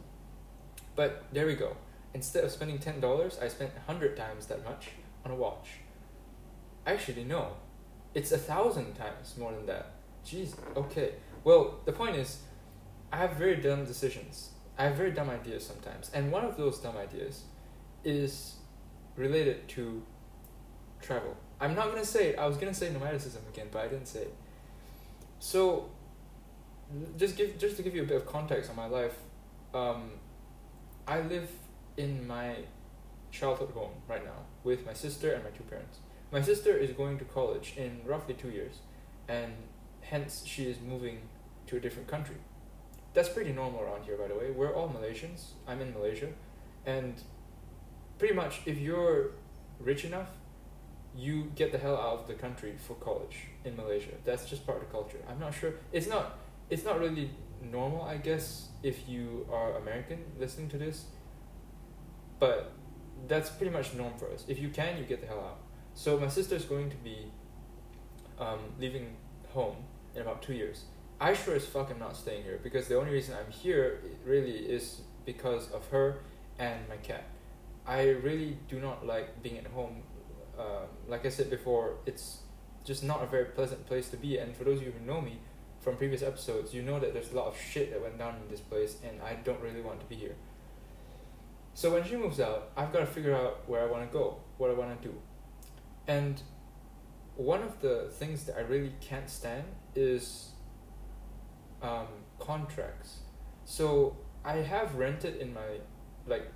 But 0.95 1.25
there 1.33 1.45
we 1.45 1.55
go. 1.55 1.75
Instead 2.13 2.43
of 2.43 2.51
spending 2.51 2.79
ten 2.79 2.99
dollars, 2.99 3.37
I 3.41 3.47
spent 3.47 3.71
hundred 3.85 4.15
times 4.15 4.47
that 4.47 4.63
much 4.63 4.89
on 5.25 5.31
a 5.31 5.35
watch. 5.35 5.67
Actually, 6.89 7.23
no, 7.23 7.49
it's 8.15 8.31
a 8.31 8.37
thousand 8.37 8.95
times 8.95 9.35
more 9.37 9.51
than 9.51 9.67
that. 9.67 9.91
Jeez. 10.25 10.55
Okay. 10.75 11.11
Well, 11.43 11.81
the 11.85 11.91
point 11.91 12.15
is, 12.15 12.39
I 13.13 13.17
have 13.17 13.33
very 13.33 13.57
dumb 13.57 13.85
decisions. 13.85 14.49
I 14.75 14.85
have 14.85 14.95
very 14.95 15.11
dumb 15.11 15.29
ideas 15.29 15.63
sometimes, 15.63 16.09
and 16.15 16.31
one 16.31 16.43
of 16.43 16.57
those 16.57 16.79
dumb 16.79 16.97
ideas 16.97 17.43
is 18.03 18.55
related 19.15 19.67
to 19.75 20.01
travel. 20.99 21.37
I'm 21.61 21.75
not 21.75 21.89
gonna 21.91 22.11
say 22.17 22.29
it. 22.29 22.39
I 22.39 22.47
was 22.47 22.57
gonna 22.57 22.73
say 22.73 22.89
nomadicism 22.89 23.47
again, 23.53 23.67
but 23.71 23.85
I 23.85 23.87
didn't 23.87 24.07
say 24.07 24.21
it. 24.21 24.35
So 25.39 25.91
just 27.17 27.37
give 27.37 27.59
just 27.59 27.77
to 27.77 27.83
give 27.83 27.93
you 27.93 28.01
a 28.01 28.05
bit 28.05 28.17
of 28.17 28.25
context 28.25 28.71
on 28.71 28.75
my 28.75 28.87
life, 28.87 29.17
um, 29.75 30.11
I 31.07 31.21
live 31.21 31.49
in 31.97 32.25
my 32.25 32.55
childhood 33.31 33.71
home 33.71 33.91
right 34.07 34.25
now 34.25 34.39
with 34.63 34.87
my 34.87 34.93
sister 34.93 35.33
and 35.33 35.43
my 35.43 35.51
two 35.51 35.65
parents. 35.65 35.99
My 36.31 36.41
sister 36.41 36.77
is 36.77 36.91
going 36.91 37.17
to 37.19 37.25
college 37.25 37.73
in 37.75 38.01
roughly 38.05 38.35
two 38.35 38.49
years, 38.49 38.79
and 39.27 39.53
hence 40.01 40.43
she 40.45 40.69
is 40.69 40.77
moving 40.79 41.21
to 41.67 41.77
a 41.77 41.79
different 41.79 42.07
country. 42.07 42.35
That's 43.13 43.29
pretty 43.29 43.51
normal 43.51 43.81
around 43.81 44.03
here, 44.03 44.15
by 44.15 44.27
the 44.27 44.35
way. 44.35 44.51
We're 44.51 44.73
all 44.73 44.89
Malaysians. 44.89 45.53
I'm 45.67 45.81
in 45.81 45.91
Malaysia, 45.91 46.29
and 46.85 47.15
pretty 48.19 48.35
much 48.35 48.61
if 48.67 48.77
you're 48.77 49.31
rich 49.79 50.05
enough, 50.05 50.29
you 51.15 51.51
get 51.55 51.71
the 51.71 51.79
hell 51.79 51.97
out 51.97 52.19
of 52.19 52.27
the 52.27 52.35
country 52.35 52.75
for 52.77 52.93
college 52.95 53.47
in 53.65 53.75
Malaysia. 53.75 54.11
That's 54.23 54.47
just 54.47 54.67
part 54.67 54.81
of 54.81 54.87
the 54.87 54.91
culture. 54.91 55.17
I'm 55.27 55.39
not 55.39 55.55
sure. 55.55 55.73
It's 55.91 56.07
not 56.07 56.37
it's 56.69 56.85
not 56.85 56.99
really 56.99 57.31
normal, 57.63 58.03
I 58.03 58.17
guess, 58.17 58.69
if 58.83 59.09
you 59.09 59.47
are 59.51 59.77
American 59.77 60.19
listening 60.39 60.69
to 60.69 60.77
this. 60.77 61.05
But 62.39 62.71
that's 63.27 63.49
pretty 63.49 63.73
much 63.73 63.95
norm 63.95 64.13
for 64.17 64.31
us. 64.31 64.45
If 64.47 64.59
you 64.59 64.69
can, 64.69 64.97
you 64.97 65.03
get 65.03 65.21
the 65.21 65.27
hell 65.27 65.39
out. 65.39 65.59
So 65.99 66.17
my 66.17 66.29
sister's 66.29 66.63
going 66.63 66.89
to 66.91 66.95
be 66.95 67.25
um, 68.39 68.59
leaving 68.79 69.17
home 69.49 69.75
in 70.15 70.21
about 70.21 70.41
two 70.41 70.53
years. 70.53 70.85
I 71.19 71.33
sure 71.33 71.55
as 71.55 71.65
fuck 71.65 71.91
am 71.91 71.99
not 71.99 72.15
staying 72.15 72.43
here 72.43 72.57
because 72.63 72.87
the 72.87 72.97
only 72.97 73.11
reason 73.11 73.35
I'm 73.37 73.51
here 73.51 73.99
really 74.25 74.59
is 74.59 75.01
because 75.25 75.69
of 75.71 75.85
her 75.89 76.19
and 76.57 76.87
my 76.87 76.95
cat. 76.95 77.25
I 77.85 78.11
really 78.11 78.59
do 78.69 78.79
not 78.79 79.05
like 79.05 79.43
being 79.43 79.57
at 79.57 79.67
home. 79.67 80.03
Uh, 80.57 80.85
like 81.09 81.25
I 81.25 81.29
said 81.29 81.49
before, 81.49 81.95
it's 82.05 82.43
just 82.85 83.03
not 83.03 83.21
a 83.21 83.25
very 83.25 83.47
pleasant 83.47 83.85
place 83.85 84.07
to 84.11 84.15
be. 84.15 84.37
And 84.37 84.55
for 84.55 84.63
those 84.63 84.79
of 84.79 84.85
you 84.85 84.93
who 84.97 85.05
know 85.05 85.19
me 85.19 85.39
from 85.81 85.97
previous 85.97 86.23
episodes, 86.23 86.73
you 86.73 86.81
know 86.81 86.97
that 87.01 87.13
there's 87.13 87.33
a 87.33 87.35
lot 87.35 87.47
of 87.47 87.57
shit 87.59 87.91
that 87.91 88.01
went 88.01 88.17
down 88.17 88.35
in 88.41 88.49
this 88.49 88.61
place, 88.61 88.95
and 89.03 89.21
I 89.21 89.33
don't 89.33 89.59
really 89.59 89.81
want 89.81 89.99
to 89.99 90.05
be 90.05 90.15
here. 90.15 90.35
So 91.73 91.91
when 91.91 92.05
she 92.05 92.15
moves 92.15 92.39
out, 92.39 92.71
I've 92.77 92.93
got 92.93 92.99
to 92.99 93.05
figure 93.05 93.35
out 93.35 93.67
where 93.67 93.81
I 93.81 93.91
want 93.91 94.09
to 94.09 94.17
go, 94.17 94.37
what 94.57 94.69
I 94.71 94.73
want 94.75 95.01
to 95.01 95.07
do. 95.09 95.13
And 96.09 96.41
one 97.35 97.61
of 97.61 97.81
the 97.81 98.09
things 98.11 98.45
that 98.45 98.57
I 98.57 98.61
really 98.61 98.93
can't 98.99 99.29
stand 99.29 99.63
is 99.95 100.49
um, 101.83 102.07
contracts. 102.39 103.19
So 103.65 104.17
I 104.43 104.55
have 104.55 104.95
rented 104.95 105.35
in 105.35 105.53
my 105.53 105.67
like 106.25 106.51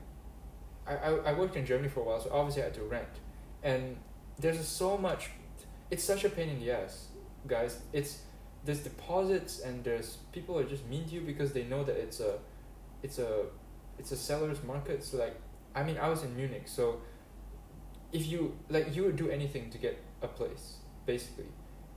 I, 0.88 0.95
I, 0.95 1.10
I 1.29 1.33
worked 1.33 1.55
in 1.55 1.67
Germany 1.67 1.88
for 1.88 2.00
a 2.00 2.03
while, 2.03 2.19
so 2.19 2.31
obviously 2.33 2.63
I 2.63 2.65
had 2.65 2.74
to 2.74 2.83
rent. 2.83 3.15
And 3.62 3.98
there's 4.39 4.67
so 4.67 4.98
much 4.98 5.29
it's 5.91 6.03
such 6.03 6.24
a 6.25 6.29
pain 6.29 6.50
in 6.50 6.60
the 6.60 6.72
ass, 6.72 7.10
guys. 7.45 7.77
It's 7.93 8.22
there's 8.65 8.79
deposits 8.79 9.60
and 9.60 9.83
there's 9.83 10.17
people 10.31 10.57
are 10.57 10.63
just 10.63 10.88
mean 10.88 11.05
to 11.10 11.13
you 11.13 11.22
because 11.22 11.53
they 11.53 11.65
know 11.65 11.83
that 11.83 11.98
it's 11.98 12.19
a 12.19 12.39
it's 13.03 13.19
a 13.19 13.45
it's 14.00 14.12
a 14.12 14.17
seller's 14.17 14.63
market. 14.63 15.03
So 15.03 15.17
like 15.17 15.39
I 15.75 15.83
mean 15.83 16.00
I 16.00 16.10
was 16.10 16.24
in 16.24 16.36
Munich, 16.36 16.63
so 16.65 17.01
if 18.13 18.27
you 18.27 18.55
like 18.70 18.96
you 18.96 19.03
would 19.03 19.17
do 19.17 19.29
anything 19.29 19.70
to 19.72 19.77
get 19.77 20.01
a 20.22 20.27
place, 20.27 20.77
basically. 21.05 21.48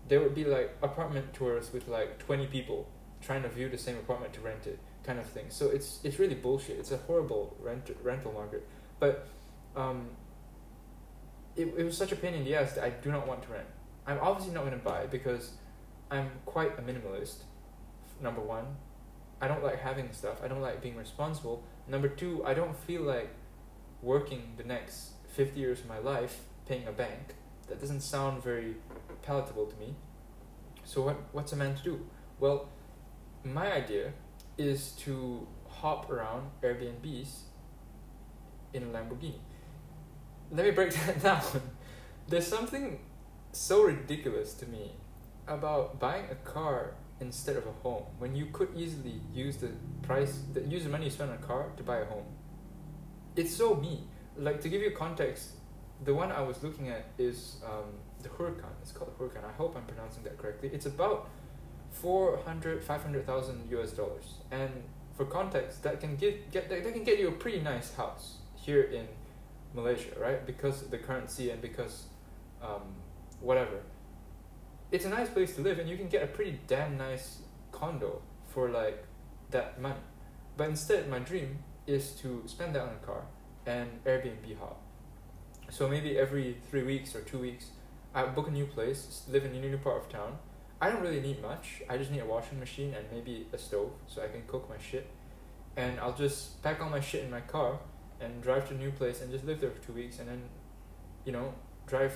There 0.09 0.21
would 0.21 0.35
be 0.35 0.45
like 0.45 0.77
apartment 0.83 1.35
tours 1.35 1.73
with 1.73 1.87
like 1.89 2.19
twenty 2.19 2.47
people 2.47 2.89
trying 3.21 3.43
to 3.43 3.49
view 3.49 3.69
the 3.69 3.79
same 3.79 3.97
apartment 3.97 4.33
to 4.35 4.41
rent 4.41 4.67
it 4.67 4.79
kind 5.05 5.19
of 5.19 5.27
thing. 5.27 5.47
So 5.49 5.69
it's 5.69 6.01
it's 6.03 6.19
really 6.19 6.35
bullshit. 6.35 6.79
It's 6.79 6.91
a 6.91 6.97
horrible 6.97 7.57
rent 7.61 7.91
rental 8.03 8.33
market. 8.33 8.67
But 8.99 9.29
um, 9.77 10.09
it, 11.55 11.73
it 11.77 11.85
was 11.85 11.97
such 11.97 12.13
a 12.13 12.17
pain 12.17 12.35
in 12.35 12.45
the 12.45 12.55
ass 12.55 12.73
that 12.73 12.85
I 12.85 12.91
do 12.91 13.13
not 13.13 13.27
want 13.27 13.43
to 13.45 13.53
rent. 13.53 13.67
I'm 14.07 14.19
obviously 14.21 14.55
not 14.55 14.65
going 14.65 14.79
to 14.79 14.85
buy 14.85 15.07
because 15.07 15.53
I'm 16.11 16.31
quite 16.47 16.79
a 16.79 16.83
minimalist. 16.83 17.43
Number 18.23 18.41
one, 18.41 18.65
I 19.41 19.49
don't 19.49 19.63
like 19.63 19.81
having 19.81 20.13
stuff. 20.13 20.43
I 20.43 20.49
don't 20.49 20.63
like 20.63 20.81
being 20.81 20.97
responsible. 20.97 21.63
Number 21.89 22.09
two, 22.09 22.43
I 22.47 22.55
don't 22.55 22.77
feel 22.77 23.03
like 23.03 23.31
working 24.03 24.55
the 24.57 24.65
next 24.65 25.11
50 25.37 25.61
years 25.61 25.81
of 25.81 25.89
my 25.89 25.99
life 25.99 26.41
paying 26.67 26.87
a 26.89 26.93
bank. 26.93 27.35
That 27.69 27.79
doesn't 27.79 28.01
sound 28.01 28.43
very 28.43 28.77
palatable 29.23 29.67
to 29.67 29.77
me. 29.77 29.95
So 30.85 31.03
what 31.03 31.17
what's 31.33 31.53
a 31.53 31.57
man 31.57 31.75
to 31.77 31.83
do? 31.83 32.07
Well, 32.41 32.69
my 33.45 33.71
idea 33.73 34.13
is 34.57 34.93
to 35.05 35.47
hop 35.69 36.11
around 36.11 36.51
Airbnbs 36.63 37.41
in 38.73 38.83
a 38.85 38.87
Lamborghini. 38.87 39.41
Let 40.51 40.65
me 40.65 40.71
break 40.71 40.95
that 41.07 41.23
down. 41.23 41.43
There's 42.29 42.47
something 42.47 43.01
so 43.53 43.83
ridiculous 43.83 44.55
to 44.55 44.67
me 44.67 44.93
about 45.47 46.01
buying 46.01 46.27
a 46.31 46.35
car 46.37 46.95
instead 47.21 47.57
of 47.57 47.67
a 47.67 47.73
home 47.83 48.05
when 48.19 48.35
you 48.35 48.47
could 48.47 48.69
easily 48.77 49.21
use 49.33 49.57
the 49.57 49.71
price 50.03 50.41
the 50.53 50.61
use 50.63 50.85
the 50.85 50.91
money 50.91 51.05
you 51.05 51.11
spend 51.11 51.31
on 51.31 51.37
a 51.37 51.47
car 51.47 51.73
to 51.77 51.83
buy 51.83 51.99
a 51.99 52.05
home. 52.07 52.27
It's 53.35 53.55
so 53.55 53.75
me. 53.75 54.05
Like 54.39 54.61
to 54.63 54.69
give 54.69 54.83
you 54.83 54.91
context, 54.91 55.51
the 56.05 56.15
one 56.15 56.31
I 56.31 56.41
was 56.41 56.63
looking 56.63 56.89
at 56.89 57.07
is 57.19 57.57
um, 57.65 57.95
the 58.23 58.29
Huracan. 58.29 58.73
It's 58.83 58.93
called 58.93 59.11
the 59.11 59.25
Huracan. 59.25 59.45
I 59.45 59.53
hope 59.53 59.77
I'm 59.77 59.85
pronouncing 59.85 60.23
that 60.25 60.37
correctly. 60.39 60.71
It's 60.73 60.87
about 60.87 61.29
400 61.91 62.85
500,000 62.85 63.71
US 63.71 63.93
dollars. 63.93 64.35
And 64.51 64.71
for 65.17 65.25
context, 65.25 65.83
that 65.85 66.01
can 66.01 66.17
get, 66.17 66.51
get 66.51 66.69
that, 66.69 66.85
that 66.85 66.93
can 66.93 67.05
get 67.05 67.19
you 67.19 67.29
a 67.29 67.33
pretty 67.33 67.61
nice 67.61 67.95
house 67.95 68.39
here 68.55 68.83
in 68.83 69.07
Malaysia, 69.75 70.11
right? 70.21 70.45
Because 70.47 70.83
the 70.83 70.99
currency 70.99 71.51
and 71.51 71.63
because 71.63 72.05
um, 72.63 72.83
whatever. 73.41 73.81
It's 74.93 75.05
a 75.05 75.09
nice 75.09 75.29
place 75.29 75.55
to 75.57 75.63
live 75.63 75.79
and 75.79 75.89
you 75.89 75.97
can 75.97 76.09
get 76.09 76.23
a 76.23 76.27
pretty 76.27 76.61
damn 76.67 76.97
nice 76.97 77.39
condo 77.73 78.23
for 78.47 78.69
like 78.69 79.05
that 79.51 79.81
money. 79.81 80.01
But 80.57 80.69
instead, 80.69 81.09
my 81.09 81.19
dream 81.19 81.59
is 81.87 82.13
to 82.23 82.43
spend 82.47 82.75
that 82.75 82.83
on 82.83 82.91
a 82.91 83.07
car 83.07 83.25
and 83.67 84.05
Airbnb 84.05 84.59
hop. 84.59 84.81
So 85.71 85.89
maybe 85.89 86.17
every 86.19 86.57
three 86.71 86.85
weeks 86.85 87.15
or 87.15 87.21
two 87.23 87.39
weeks, 87.39 87.67
I 88.15 88.25
book 88.25 88.49
a 88.49 88.51
new 88.51 88.67
place, 88.67 89.25
live 89.29 89.45
in 89.45 89.55
a 89.55 89.61
new 89.61 89.77
part 89.79 90.03
of 90.03 90.09
town, 90.09 90.39
I 90.81 90.91
don't 90.91 91.01
really 91.01 91.21
need 91.21 91.41
much. 91.41 91.83
I 91.89 91.97
just 91.97 92.11
need 92.11 92.21
a 92.21 92.27
washing 92.27 92.59
machine 92.59 92.95
and 92.95 93.07
maybe 93.11 93.47
a 93.53 93.59
stove 93.59 93.93
so 94.07 94.23
I 94.23 94.29
can 94.29 94.43
cook 94.47 94.69
my 94.69 94.77
shit. 94.79 95.09
And 95.77 95.99
I'll 96.01 96.15
just 96.15 96.63
pack 96.63 96.81
all 96.83 96.91
my 96.91 97.01
shit 97.01 97.25
in 97.25 97.31
my 97.31 97.41
car 97.41 97.79
and 98.21 98.43
drive 98.43 98.69
to 98.69 98.75
a 98.75 98.79
new 98.79 98.91
place 98.91 99.21
and 99.21 99.31
just 99.31 99.45
live 99.45 99.61
there 99.61 99.71
for 99.71 99.83
two 99.83 99.93
weeks 99.93 100.19
and 100.19 100.29
then, 100.29 100.43
you 101.25 101.33
know, 101.33 101.55
drive 101.87 102.15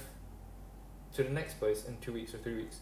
to 1.14 1.22
the 1.22 1.30
next 1.30 1.58
place 1.58 1.84
in 1.86 1.96
two 1.98 2.12
weeks 2.12 2.34
or 2.34 2.38
three 2.38 2.56
weeks. 2.56 2.80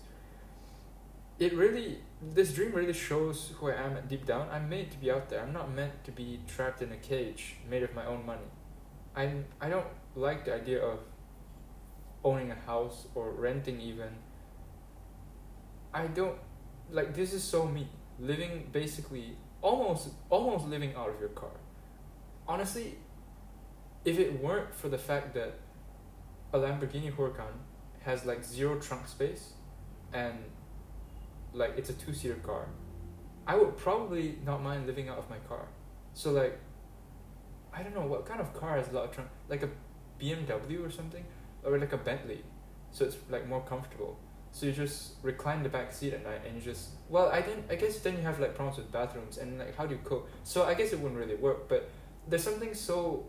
It 1.38 1.54
really, 1.54 1.98
this 2.34 2.52
dream 2.52 2.72
really 2.72 2.92
shows 2.92 3.52
who 3.56 3.70
I 3.70 3.74
am 3.74 3.96
deep 4.08 4.26
down. 4.26 4.48
I'm 4.50 4.68
made 4.68 4.90
to 4.90 4.98
be 4.98 5.10
out 5.10 5.28
there. 5.28 5.40
I'm 5.40 5.52
not 5.52 5.72
meant 5.72 6.04
to 6.04 6.10
be 6.10 6.40
trapped 6.48 6.82
in 6.82 6.90
a 6.90 6.96
cage 6.96 7.54
made 7.70 7.84
of 7.84 7.94
my 7.94 8.04
own 8.04 8.26
money. 8.26 8.50
I'm, 9.18 9.44
I 9.60 9.68
don't 9.68 9.86
like 10.14 10.44
the 10.44 10.54
idea 10.54 10.80
of 10.80 11.00
owning 12.24 12.52
a 12.52 12.54
house 12.54 13.08
or 13.16 13.32
renting 13.32 13.80
even 13.80 14.10
I 15.92 16.06
don't 16.06 16.38
like 16.90 17.14
this 17.14 17.32
is 17.32 17.42
so 17.42 17.66
me 17.66 17.88
living 18.20 18.68
basically 18.72 19.36
almost 19.60 20.10
almost 20.30 20.66
living 20.66 20.94
out 20.94 21.08
of 21.08 21.18
your 21.18 21.30
car. 21.30 21.50
Honestly, 22.46 22.98
if 24.04 24.18
it 24.18 24.40
weren't 24.40 24.72
for 24.74 24.88
the 24.88 24.98
fact 24.98 25.34
that 25.34 25.54
a 26.52 26.58
Lamborghini 26.58 27.12
Huracan 27.12 27.56
has 28.02 28.24
like 28.24 28.44
zero 28.44 28.78
trunk 28.78 29.08
space 29.08 29.52
and 30.12 30.36
like 31.52 31.72
it's 31.76 31.90
a 31.90 31.94
two 31.94 32.12
seater 32.12 32.36
car, 32.36 32.68
I 33.46 33.56
would 33.56 33.76
probably 33.76 34.38
not 34.44 34.62
mind 34.62 34.86
living 34.86 35.08
out 35.08 35.18
of 35.18 35.28
my 35.28 35.38
car. 35.48 35.66
So 36.14 36.30
like 36.30 36.58
I 37.72 37.82
don't 37.82 37.94
know 37.94 38.06
what 38.06 38.26
kind 38.26 38.40
of 38.40 38.52
car 38.54 38.76
has 38.76 38.88
a 38.88 38.92
lot 38.92 39.04
of 39.04 39.12
trunk 39.12 39.28
like 39.48 39.62
a 39.62 39.68
BMW 40.20 40.84
or 40.84 40.90
something 40.90 41.24
or 41.62 41.78
like 41.78 41.92
a 41.92 41.98
Bentley. 41.98 42.42
So 42.90 43.04
it's 43.04 43.16
like 43.28 43.46
more 43.48 43.60
comfortable. 43.62 44.18
So 44.50 44.66
you 44.66 44.72
just 44.72 45.14
recline 45.22 45.62
the 45.62 45.68
back 45.68 45.92
seat 45.92 46.14
at 46.14 46.24
night 46.24 46.40
and 46.46 46.56
you 46.56 46.60
just 46.60 46.90
well 47.08 47.28
I 47.28 47.42
didn't 47.42 47.66
I 47.70 47.76
guess 47.76 47.98
then 48.00 48.16
you 48.16 48.22
have 48.22 48.40
like 48.40 48.54
problems 48.54 48.78
with 48.78 48.90
bathrooms 48.90 49.38
and 49.38 49.58
like 49.58 49.76
how 49.76 49.86
do 49.86 49.94
you 49.94 50.00
cook 50.02 50.28
so 50.42 50.64
I 50.64 50.74
guess 50.74 50.92
it 50.92 51.00
wouldn't 51.00 51.20
really 51.20 51.36
work 51.36 51.68
but 51.68 51.90
there's 52.26 52.42
something 52.42 52.74
so 52.74 53.26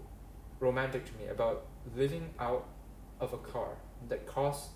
romantic 0.60 1.06
to 1.06 1.14
me 1.18 1.28
about 1.28 1.66
living 1.96 2.30
out 2.40 2.68
of 3.20 3.34
a 3.34 3.38
car 3.38 3.78
that 4.08 4.26
costs 4.26 4.70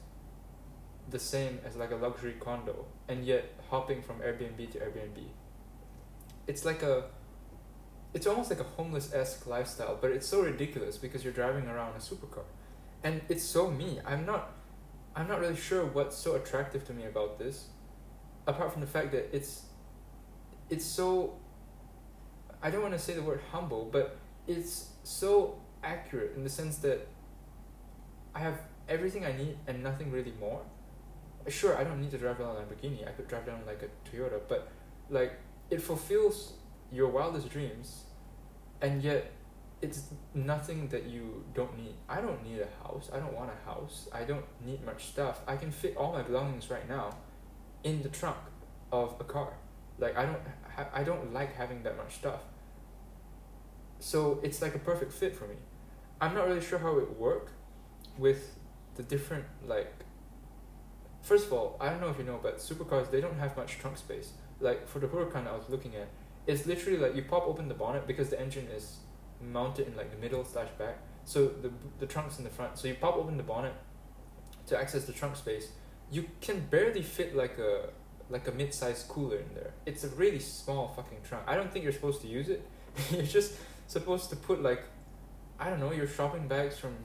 the 1.09 1.19
same 1.19 1.59
as 1.65 1.75
like 1.75 1.91
a 1.91 1.95
luxury 1.95 2.35
condo 2.39 2.85
and 3.07 3.25
yet 3.25 3.53
hopping 3.69 4.01
from 4.01 4.19
Airbnb 4.19 4.71
to 4.71 4.79
Airbnb 4.79 5.23
it's 6.47 6.65
like 6.65 6.83
a 6.83 7.05
it's 8.13 8.27
almost 8.27 8.49
like 8.49 8.59
a 8.59 8.63
homeless 8.63 9.13
esque 9.13 9.47
lifestyle 9.47 9.97
but 9.99 10.11
it's 10.11 10.27
so 10.27 10.41
ridiculous 10.41 10.97
because 10.97 11.23
you're 11.23 11.33
driving 11.33 11.67
around 11.67 11.95
a 11.95 11.99
supercar 11.99 12.43
and 13.03 13.21
it's 13.29 13.43
so 13.43 13.69
me 13.69 13.99
I'm 14.05 14.25
not 14.25 14.53
I'm 15.15 15.27
not 15.27 15.39
really 15.39 15.55
sure 15.55 15.85
what's 15.85 16.17
so 16.17 16.35
attractive 16.35 16.85
to 16.87 16.93
me 16.93 17.05
about 17.05 17.37
this, 17.37 17.67
apart 18.47 18.71
from 18.71 18.81
the 18.81 18.87
fact 18.87 19.11
that 19.11 19.29
it's 19.35 19.63
it's 20.69 20.85
so 20.85 21.35
I 22.61 22.71
don't 22.71 22.81
want 22.81 22.93
to 22.93 22.99
say 22.99 23.13
the 23.13 23.21
word 23.21 23.41
humble, 23.51 23.89
but 23.91 24.17
it's 24.47 24.87
so 25.03 25.61
accurate 25.83 26.33
in 26.35 26.43
the 26.43 26.49
sense 26.49 26.77
that 26.77 27.07
I 28.33 28.39
have 28.39 28.59
everything 28.89 29.25
I 29.25 29.33
need 29.33 29.57
and 29.67 29.83
nothing 29.83 30.11
really 30.11 30.33
more. 30.39 30.61
Sure, 31.47 31.77
I 31.77 31.83
don't 31.83 32.01
need 32.01 32.11
to 32.11 32.17
drive 32.17 32.39
down 32.39 32.55
a 32.55 32.59
Lamborghini. 32.59 33.07
I 33.07 33.11
could 33.11 33.27
drive 33.27 33.45
down 33.45 33.59
like 33.67 33.83
a 33.83 34.09
Toyota, 34.09 34.39
but 34.47 34.71
like 35.09 35.33
it 35.69 35.81
fulfills 35.81 36.53
your 36.93 37.09
wildest 37.09 37.49
dreams, 37.49 38.03
and 38.81 39.03
yet 39.03 39.31
it's 39.81 40.03
nothing 40.33 40.87
that 40.89 41.05
you 41.05 41.43
don't 41.53 41.77
need. 41.77 41.95
I 42.07 42.21
don't 42.21 42.41
need 42.43 42.61
a 42.61 42.83
house. 42.83 43.09
I 43.11 43.17
don't 43.19 43.33
want 43.33 43.49
a 43.51 43.69
house. 43.69 44.07
I 44.13 44.23
don't 44.23 44.45
need 44.65 44.85
much 44.85 45.05
stuff. 45.05 45.41
I 45.47 45.57
can 45.57 45.71
fit 45.71 45.97
all 45.97 46.13
my 46.13 46.21
belongings 46.21 46.69
right 46.69 46.87
now 46.87 47.17
in 47.83 48.01
the 48.01 48.09
trunk 48.09 48.37
of 48.91 49.15
a 49.19 49.23
car. 49.23 49.53
Like 49.99 50.15
I 50.17 50.25
don't 50.25 50.39
I 50.93 51.03
don't 51.03 51.33
like 51.33 51.55
having 51.55 51.83
that 51.83 51.97
much 51.97 52.15
stuff. 52.15 52.41
So 53.99 54.39
it's 54.43 54.61
like 54.61 54.75
a 54.75 54.79
perfect 54.79 55.11
fit 55.11 55.35
for 55.35 55.47
me. 55.47 55.55
I'm 56.21 56.33
not 56.33 56.47
really 56.47 56.61
sure 56.61 56.79
how 56.79 56.97
it 56.99 57.17
work 57.17 57.51
with 58.17 58.57
the 58.95 59.03
different 59.03 59.45
like 59.67 59.93
First 61.23 61.47
of 61.47 61.53
all, 61.53 61.77
I 61.79 61.89
don't 61.89 62.01
know 62.01 62.09
if 62.09 62.17
you 62.17 62.25
know, 62.25 62.37
but 62.43 62.57
supercars 62.57 63.09
they 63.09 63.21
don't 63.21 63.39
have 63.39 63.55
much 63.55 63.79
trunk 63.79 63.97
space. 63.97 64.33
like 64.59 64.87
for 64.87 64.99
the 64.99 65.07
Huracan 65.07 65.47
I 65.47 65.55
was 65.55 65.69
looking 65.69 65.95
at, 65.95 66.07
it's 66.47 66.65
literally 66.65 66.99
like 66.99 67.15
you 67.15 67.23
pop 67.23 67.47
open 67.47 67.67
the 67.67 67.73
bonnet 67.73 68.05
because 68.07 68.29
the 68.29 68.39
engine 68.39 68.67
is 68.67 68.97
mounted 69.41 69.87
in 69.87 69.95
like 69.95 70.11
the 70.11 70.17
middle 70.17 70.43
slash 70.43 70.69
back. 70.77 70.97
So 71.25 71.47
the 71.47 71.71
the 71.99 72.05
trunk's 72.05 72.37
in 72.37 72.43
the 72.43 72.49
front. 72.49 72.77
So 72.77 72.87
you 72.87 72.95
pop 72.95 73.15
open 73.15 73.37
the 73.37 73.43
bonnet 73.43 73.73
to 74.67 74.77
access 74.77 75.05
the 75.05 75.13
trunk 75.13 75.35
space. 75.35 75.69
You 76.11 76.29
can 76.41 76.59
barely 76.69 77.01
fit 77.01 77.35
like 77.35 77.57
a 77.57 77.89
like 78.29 78.47
a 78.47 78.51
mid-sized 78.51 79.07
cooler 79.07 79.37
in 79.37 79.53
there. 79.53 79.73
It's 79.85 80.03
a 80.03 80.09
really 80.09 80.39
small 80.39 80.87
fucking 80.95 81.19
trunk. 81.23 81.43
I 81.47 81.55
don't 81.55 81.71
think 81.71 81.83
you're 81.83 81.93
supposed 81.93 82.21
to 82.21 82.27
use 82.27 82.49
it. 82.49 82.65
you're 83.11 83.23
just 83.23 83.53
supposed 83.87 84.29
to 84.29 84.35
put 84.35 84.61
like 84.61 84.83
I 85.59 85.69
don't 85.69 85.79
know 85.79 85.91
your 85.91 86.07
shopping 86.07 86.47
bags 86.47 86.77
from 86.77 86.95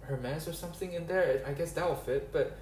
Hermes 0.00 0.46
or 0.48 0.52
something 0.52 0.92
in 0.92 1.06
there. 1.06 1.42
I 1.46 1.52
guess 1.52 1.72
that 1.72 1.88
will 1.88 1.96
fit, 1.96 2.32
but 2.32 2.56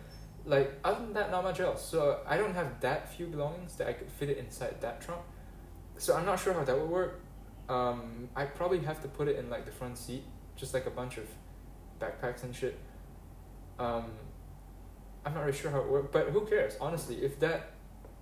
like 0.44 0.73
other 0.85 1.00
than 1.00 1.14
that, 1.14 1.30
not 1.30 1.44
much 1.44 1.61
else. 1.61 1.85
So 1.85 2.20
I 2.26 2.37
don't 2.37 2.54
have 2.54 2.80
that 2.80 3.12
few 3.14 3.26
belongings 3.26 3.76
that 3.76 3.88
I 3.88 3.92
could 3.92 4.11
fit 4.11 4.30
it 4.30 4.38
inside 4.38 4.80
that 4.80 5.00
trunk. 5.00 5.23
So 5.99 6.15
I'm 6.15 6.26
not 6.26 6.41
sure 6.41 6.53
how 6.53 6.65
that 6.65 6.79
would 6.79 6.88
work. 6.91 7.21
Um, 7.69 8.29
I 8.37 8.45
probably 8.45 8.81
have 8.81 9.03
to 9.03 9.09
put 9.09 9.29
it 9.29 9.37
in 9.37 9.50
like 9.50 9.65
the 9.65 9.73
front 9.73 9.99
seat, 9.99 10.25
just 10.57 10.75
like 10.75 10.87
a 10.87 10.91
bunch 10.91 11.19
of 11.19 11.26
backpacks 12.00 12.43
and 12.45 12.55
shit. 12.55 12.79
Um, 13.79 14.05
I'm 15.25 15.35
not 15.35 15.45
really 15.45 15.57
sure 15.57 15.71
how 15.71 15.81
it 15.81 15.88
works, 15.88 16.09
but 16.12 16.29
who 16.29 16.47
cares? 16.47 16.76
Honestly, 16.81 17.17
if 17.17 17.41
that 17.41 17.73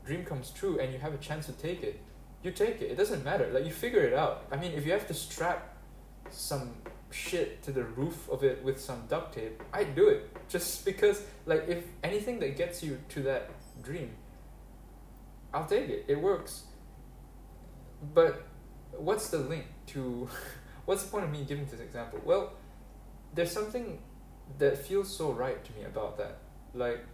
dream 0.06 0.24
comes 0.24 0.50
true 0.50 0.78
and 0.78 0.92
you 0.92 0.98
have 0.98 1.14
a 1.14 1.18
chance 1.18 1.46
to 1.46 1.52
take 1.52 1.82
it, 1.82 2.00
you 2.42 2.50
take 2.50 2.80
it. 2.80 2.90
It 2.90 2.96
doesn't 2.96 3.24
matter. 3.24 3.50
Like 3.52 3.64
you 3.64 3.72
figure 3.72 4.00
it 4.00 4.14
out. 4.14 4.46
I 4.50 4.56
mean, 4.56 4.72
if 4.72 4.86
you 4.86 4.92
have 4.92 5.06
to 5.08 5.14
strap 5.14 5.76
some 6.30 6.74
shit 7.10 7.62
to 7.62 7.72
the 7.72 7.84
roof 7.84 8.28
of 8.28 8.42
it 8.44 8.62
with 8.64 8.80
some 8.80 9.04
duct 9.08 9.34
tape, 9.34 9.62
I'd 9.72 9.94
do 9.94 10.08
it. 10.08 10.36
Just 10.48 10.84
because, 10.84 11.22
like, 11.46 11.68
if 11.68 11.84
anything 12.02 12.38
that 12.40 12.56
gets 12.56 12.82
you 12.82 13.00
to 13.10 13.22
that 13.22 13.50
dream, 13.82 14.10
I'll 15.52 15.66
take 15.66 15.88
it. 15.88 16.04
It 16.08 16.20
works. 16.20 16.64
But 18.12 18.46
what's 18.92 19.28
the 19.28 19.38
link 19.38 19.66
to. 19.88 20.28
what's 20.84 21.02
the 21.04 21.10
point 21.10 21.24
of 21.24 21.30
me 21.30 21.44
giving 21.44 21.66
this 21.66 21.80
example? 21.80 22.20
Well, 22.24 22.52
there's 23.34 23.52
something 23.52 23.98
that 24.58 24.78
feels 24.78 25.14
so 25.14 25.32
right 25.32 25.64
to 25.64 25.72
me 25.72 25.84
about 25.84 26.18
that. 26.18 26.38
Like, 26.74 27.04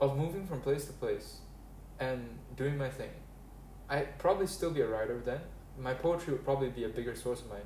of 0.00 0.16
moving 0.16 0.46
from 0.46 0.60
place 0.60 0.84
to 0.86 0.92
place 0.92 1.38
and 2.00 2.28
doing 2.56 2.76
my 2.76 2.88
thing. 2.88 3.10
I'd 3.88 4.18
probably 4.18 4.46
still 4.46 4.70
be 4.70 4.80
a 4.80 4.86
writer 4.86 5.20
then. 5.24 5.40
My 5.78 5.94
poetry 5.94 6.32
would 6.32 6.44
probably 6.44 6.70
be 6.70 6.84
a 6.84 6.88
bigger 6.88 7.14
source 7.14 7.40
of 7.40 7.48
my 7.48 7.60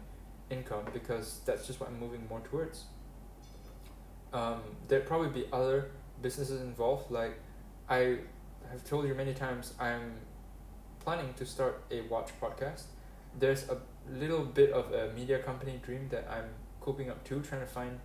income 0.50 0.84
because 0.92 1.40
that's 1.44 1.66
just 1.66 1.80
what 1.80 1.88
I'm 1.88 1.98
moving 1.98 2.26
more 2.28 2.40
towards. 2.40 2.84
Um, 4.32 4.60
there'd 4.88 5.06
probably 5.06 5.28
be 5.28 5.46
other 5.52 5.90
businesses 6.22 6.60
involved. 6.60 7.10
Like 7.10 7.38
I 7.88 8.18
have 8.70 8.84
told 8.84 9.06
you 9.06 9.14
many 9.14 9.34
times, 9.34 9.74
I'm 9.80 10.14
planning 11.06 11.32
to 11.34 11.46
start 11.46 11.84
a 11.92 12.00
watch 12.12 12.30
podcast. 12.42 12.82
There's 13.38 13.68
a 13.68 13.78
little 14.10 14.44
bit 14.44 14.72
of 14.72 14.92
a 14.92 15.12
media 15.14 15.38
company 15.38 15.80
dream 15.80 16.08
that 16.10 16.26
I'm 16.28 16.48
coping 16.80 17.08
up 17.10 17.22
to, 17.28 17.40
trying 17.42 17.60
to 17.60 17.66
find 17.66 18.00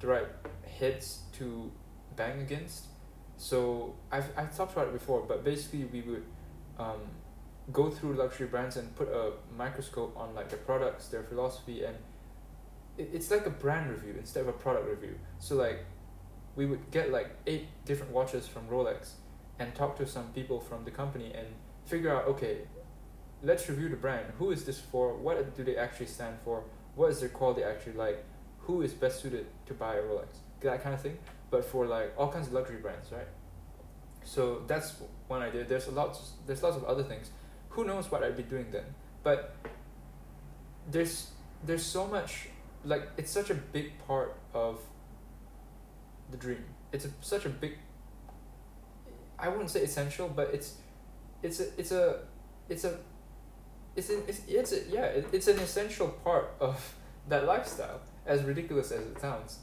the 0.00 0.08
right 0.08 0.26
heads 0.80 1.20
to 1.34 1.70
bang 2.16 2.40
against. 2.40 2.86
So 3.36 3.94
I've 4.10 4.30
I've 4.36 4.56
talked 4.56 4.72
about 4.72 4.88
it 4.88 4.94
before, 4.94 5.20
but 5.28 5.44
basically 5.44 5.84
we 5.84 6.00
would 6.00 6.24
um, 6.76 7.02
go 7.72 7.88
through 7.88 8.14
luxury 8.14 8.48
brands 8.48 8.76
and 8.76 8.92
put 8.96 9.08
a 9.08 9.34
microscope 9.56 10.16
on 10.16 10.34
like 10.34 10.48
their 10.48 10.64
products, 10.70 11.06
their 11.06 11.22
philosophy, 11.22 11.84
and 11.84 11.96
it, 12.96 13.10
it's 13.12 13.30
like 13.30 13.46
a 13.46 13.54
brand 13.64 13.90
review 13.90 14.16
instead 14.18 14.40
of 14.40 14.48
a 14.48 14.58
product 14.64 14.88
review. 14.88 15.14
So 15.38 15.54
like, 15.54 15.84
we 16.56 16.66
would 16.66 16.90
get 16.90 17.12
like 17.12 17.30
eight 17.46 17.68
different 17.84 18.12
watches 18.12 18.48
from 18.48 18.66
Rolex, 18.66 19.12
and 19.60 19.72
talk 19.72 19.96
to 19.98 20.06
some 20.06 20.32
people 20.32 20.58
from 20.58 20.84
the 20.84 20.90
company 20.90 21.30
and 21.32 21.46
figure 21.88 22.14
out 22.14 22.26
okay, 22.26 22.58
let's 23.42 23.68
review 23.68 23.88
the 23.88 23.96
brand. 23.96 24.26
Who 24.38 24.50
is 24.50 24.64
this 24.64 24.78
for? 24.78 25.14
What 25.16 25.56
do 25.56 25.64
they 25.64 25.76
actually 25.76 26.06
stand 26.06 26.36
for? 26.44 26.64
What 26.94 27.10
is 27.10 27.20
their 27.20 27.28
quality 27.28 27.62
actually 27.62 27.94
like? 27.94 28.24
Who 28.60 28.82
is 28.82 28.92
best 28.92 29.22
suited 29.22 29.46
to 29.66 29.74
buy 29.74 29.94
a 29.96 30.02
Rolex? 30.02 30.28
That 30.60 30.82
kind 30.82 30.94
of 30.94 31.00
thing. 31.00 31.18
But 31.50 31.64
for 31.64 31.86
like 31.86 32.12
all 32.18 32.30
kinds 32.30 32.48
of 32.48 32.52
luxury 32.52 32.78
brands, 32.78 33.10
right? 33.10 33.28
So 34.24 34.62
that's 34.66 34.94
one 35.28 35.40
idea. 35.42 35.64
There's 35.64 35.86
a 35.88 35.92
lot. 35.92 36.20
There's 36.46 36.62
lots 36.62 36.76
of 36.76 36.84
other 36.84 37.02
things 37.02 37.30
who 37.70 37.84
knows 37.84 38.10
what 38.10 38.22
I'd 38.22 38.36
be 38.36 38.42
doing 38.42 38.66
then. 38.70 38.84
But 39.22 39.54
there's 40.90 41.30
there's 41.64 41.84
so 41.84 42.06
much 42.06 42.48
like 42.84 43.08
it's 43.16 43.30
such 43.30 43.50
a 43.50 43.54
big 43.54 43.98
part 44.06 44.36
of 44.52 44.80
the 46.30 46.36
dream. 46.36 46.64
It's 46.92 47.04
a, 47.04 47.10
such 47.20 47.46
a 47.46 47.48
big 47.48 47.74
I 49.38 49.48
wouldn't 49.48 49.70
say 49.70 49.82
essential, 49.82 50.28
but 50.28 50.52
it's 50.52 50.74
it's 51.42 51.60
a 51.60 51.66
it's 51.78 51.92
a 51.92 52.20
it's 52.68 52.84
a 52.84 52.98
it's 53.96 54.10
an, 54.10 54.22
it's, 54.28 54.40
it's 54.46 54.72
a, 54.72 54.80
yeah 54.90 55.04
it, 55.04 55.26
it's 55.32 55.48
an 55.48 55.58
essential 55.58 56.08
part 56.08 56.54
of 56.60 56.94
that 57.28 57.46
lifestyle 57.46 58.00
as 58.26 58.42
ridiculous 58.42 58.90
as 58.90 59.04
it 59.06 59.20
sounds 59.20 59.58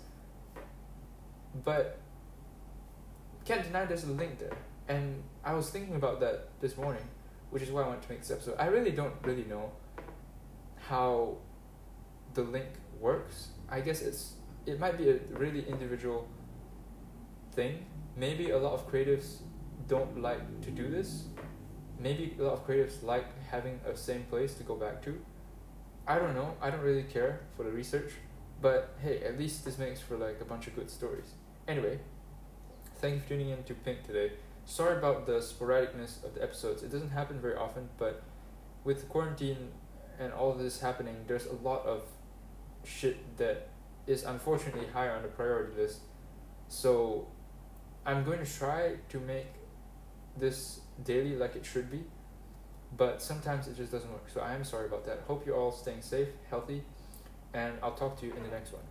but 1.64 2.00
can't 3.46 3.64
deny 3.64 3.86
there's 3.86 4.04
a 4.04 4.12
link 4.12 4.40
there 4.40 4.58
and 4.88 5.24
i 5.44 5.54
was 5.54 5.70
thinking 5.70 5.96
about 5.96 6.20
that 6.20 6.50
this 6.62 6.76
morning 6.78 7.08
which 7.56 7.64
is 7.64 7.72
why 7.72 7.84
I 7.84 7.88
wanted 7.88 8.02
to 8.02 8.10
make 8.10 8.20
this 8.20 8.32
episode. 8.32 8.56
I 8.60 8.66
really 8.66 8.92
don't 8.92 9.14
really 9.24 9.46
know 9.46 9.72
how 10.90 11.38
the 12.34 12.42
link 12.42 12.68
works. 13.00 13.52
I 13.70 13.80
guess 13.80 14.02
it's 14.02 14.34
it 14.66 14.78
might 14.78 14.98
be 14.98 15.10
a 15.10 15.20
really 15.32 15.66
individual 15.66 16.28
thing. 17.54 17.86
Maybe 18.18 18.50
a 18.50 18.58
lot 18.58 18.74
of 18.74 18.92
creatives 18.92 19.38
don't 19.88 20.22
like 20.22 20.62
to 20.64 20.70
do 20.72 20.90
this. 20.90 21.28
Maybe 22.00 22.36
a 22.40 22.44
lot 22.44 22.54
of 22.54 22.68
creatives 22.68 23.04
like 23.04 23.26
having 23.48 23.80
a 23.86 23.96
same 23.96 24.24
place 24.24 24.54
to 24.56 24.64
go 24.64 24.76
back 24.76 25.02
to. 25.04 25.20
I 26.08 26.20
don't 26.20 26.36
know. 26.36 26.56
I 26.62 26.70
don't 26.70 26.82
really 26.82 27.04
care 27.04 27.42
for 27.56 27.64
the 27.64 27.72
research, 27.72 28.12
but 28.62 28.96
hey, 29.02 29.22
at 29.22 29.40
least 29.40 29.66
this 29.66 29.78
makes 29.78 30.02
for 30.02 30.18
like 30.18 30.40
a 30.42 30.46
bunch 30.46 30.68
of 30.68 30.76
good 30.76 30.90
stories. 30.90 31.32
Anyway, 31.68 32.00
thank 32.98 33.16
you 33.16 33.22
for 33.22 33.30
tuning 33.30 33.50
in 33.50 33.64
to 33.64 33.74
Pink 33.74 34.04
today 34.06 34.32
sorry 34.66 34.98
about 34.98 35.26
the 35.26 35.34
sporadicness 35.34 36.24
of 36.24 36.34
the 36.34 36.44
episodes. 36.44 36.84
It 36.84 36.92
doesn't 36.92 37.12
happen 37.12 37.40
very 37.40 37.56
often, 37.56 37.90
but 37.98 38.24
with 38.84 39.08
quarantine 39.08 39.70
and 40.20 40.34
all 40.34 40.52
of 40.52 40.60
this 40.60 40.82
happening, 40.82 41.16
there's 41.28 41.46
a 41.46 41.54
lot 41.54 41.86
of 41.86 42.04
shit 42.84 43.38
that 43.38 43.70
is 44.08 44.24
unfortunately 44.24 44.88
higher 44.94 45.12
on 45.12 45.22
the 45.22 45.28
priority 45.28 45.76
list. 45.80 46.00
So 46.68 47.28
I'm 48.06 48.24
going 48.24 48.44
to 48.44 48.52
try 48.52 48.96
to 49.10 49.20
make 49.20 49.48
this 50.38 50.82
daily 51.04 51.36
like 51.36 51.56
it 51.56 51.66
should 51.66 51.92
be, 51.92 52.04
but 52.96 53.22
sometimes 53.22 53.68
it 53.68 53.76
just 53.76 53.92
doesn't 53.92 54.12
work. 54.12 54.30
So 54.34 54.42
I 54.42 54.54
am 54.54 54.64
sorry 54.64 54.86
about 54.88 55.06
that. 55.06 55.22
Hope 55.28 55.46
you're 55.46 55.58
all 55.58 55.72
staying 55.72 56.02
safe, 56.02 56.30
healthy, 56.50 56.84
and 57.54 57.74
I'll 57.84 57.96
talk 57.96 58.20
to 58.20 58.26
you 58.26 58.34
in 58.34 58.44
the 58.44 58.50
next 58.50 58.74
one. 58.74 58.84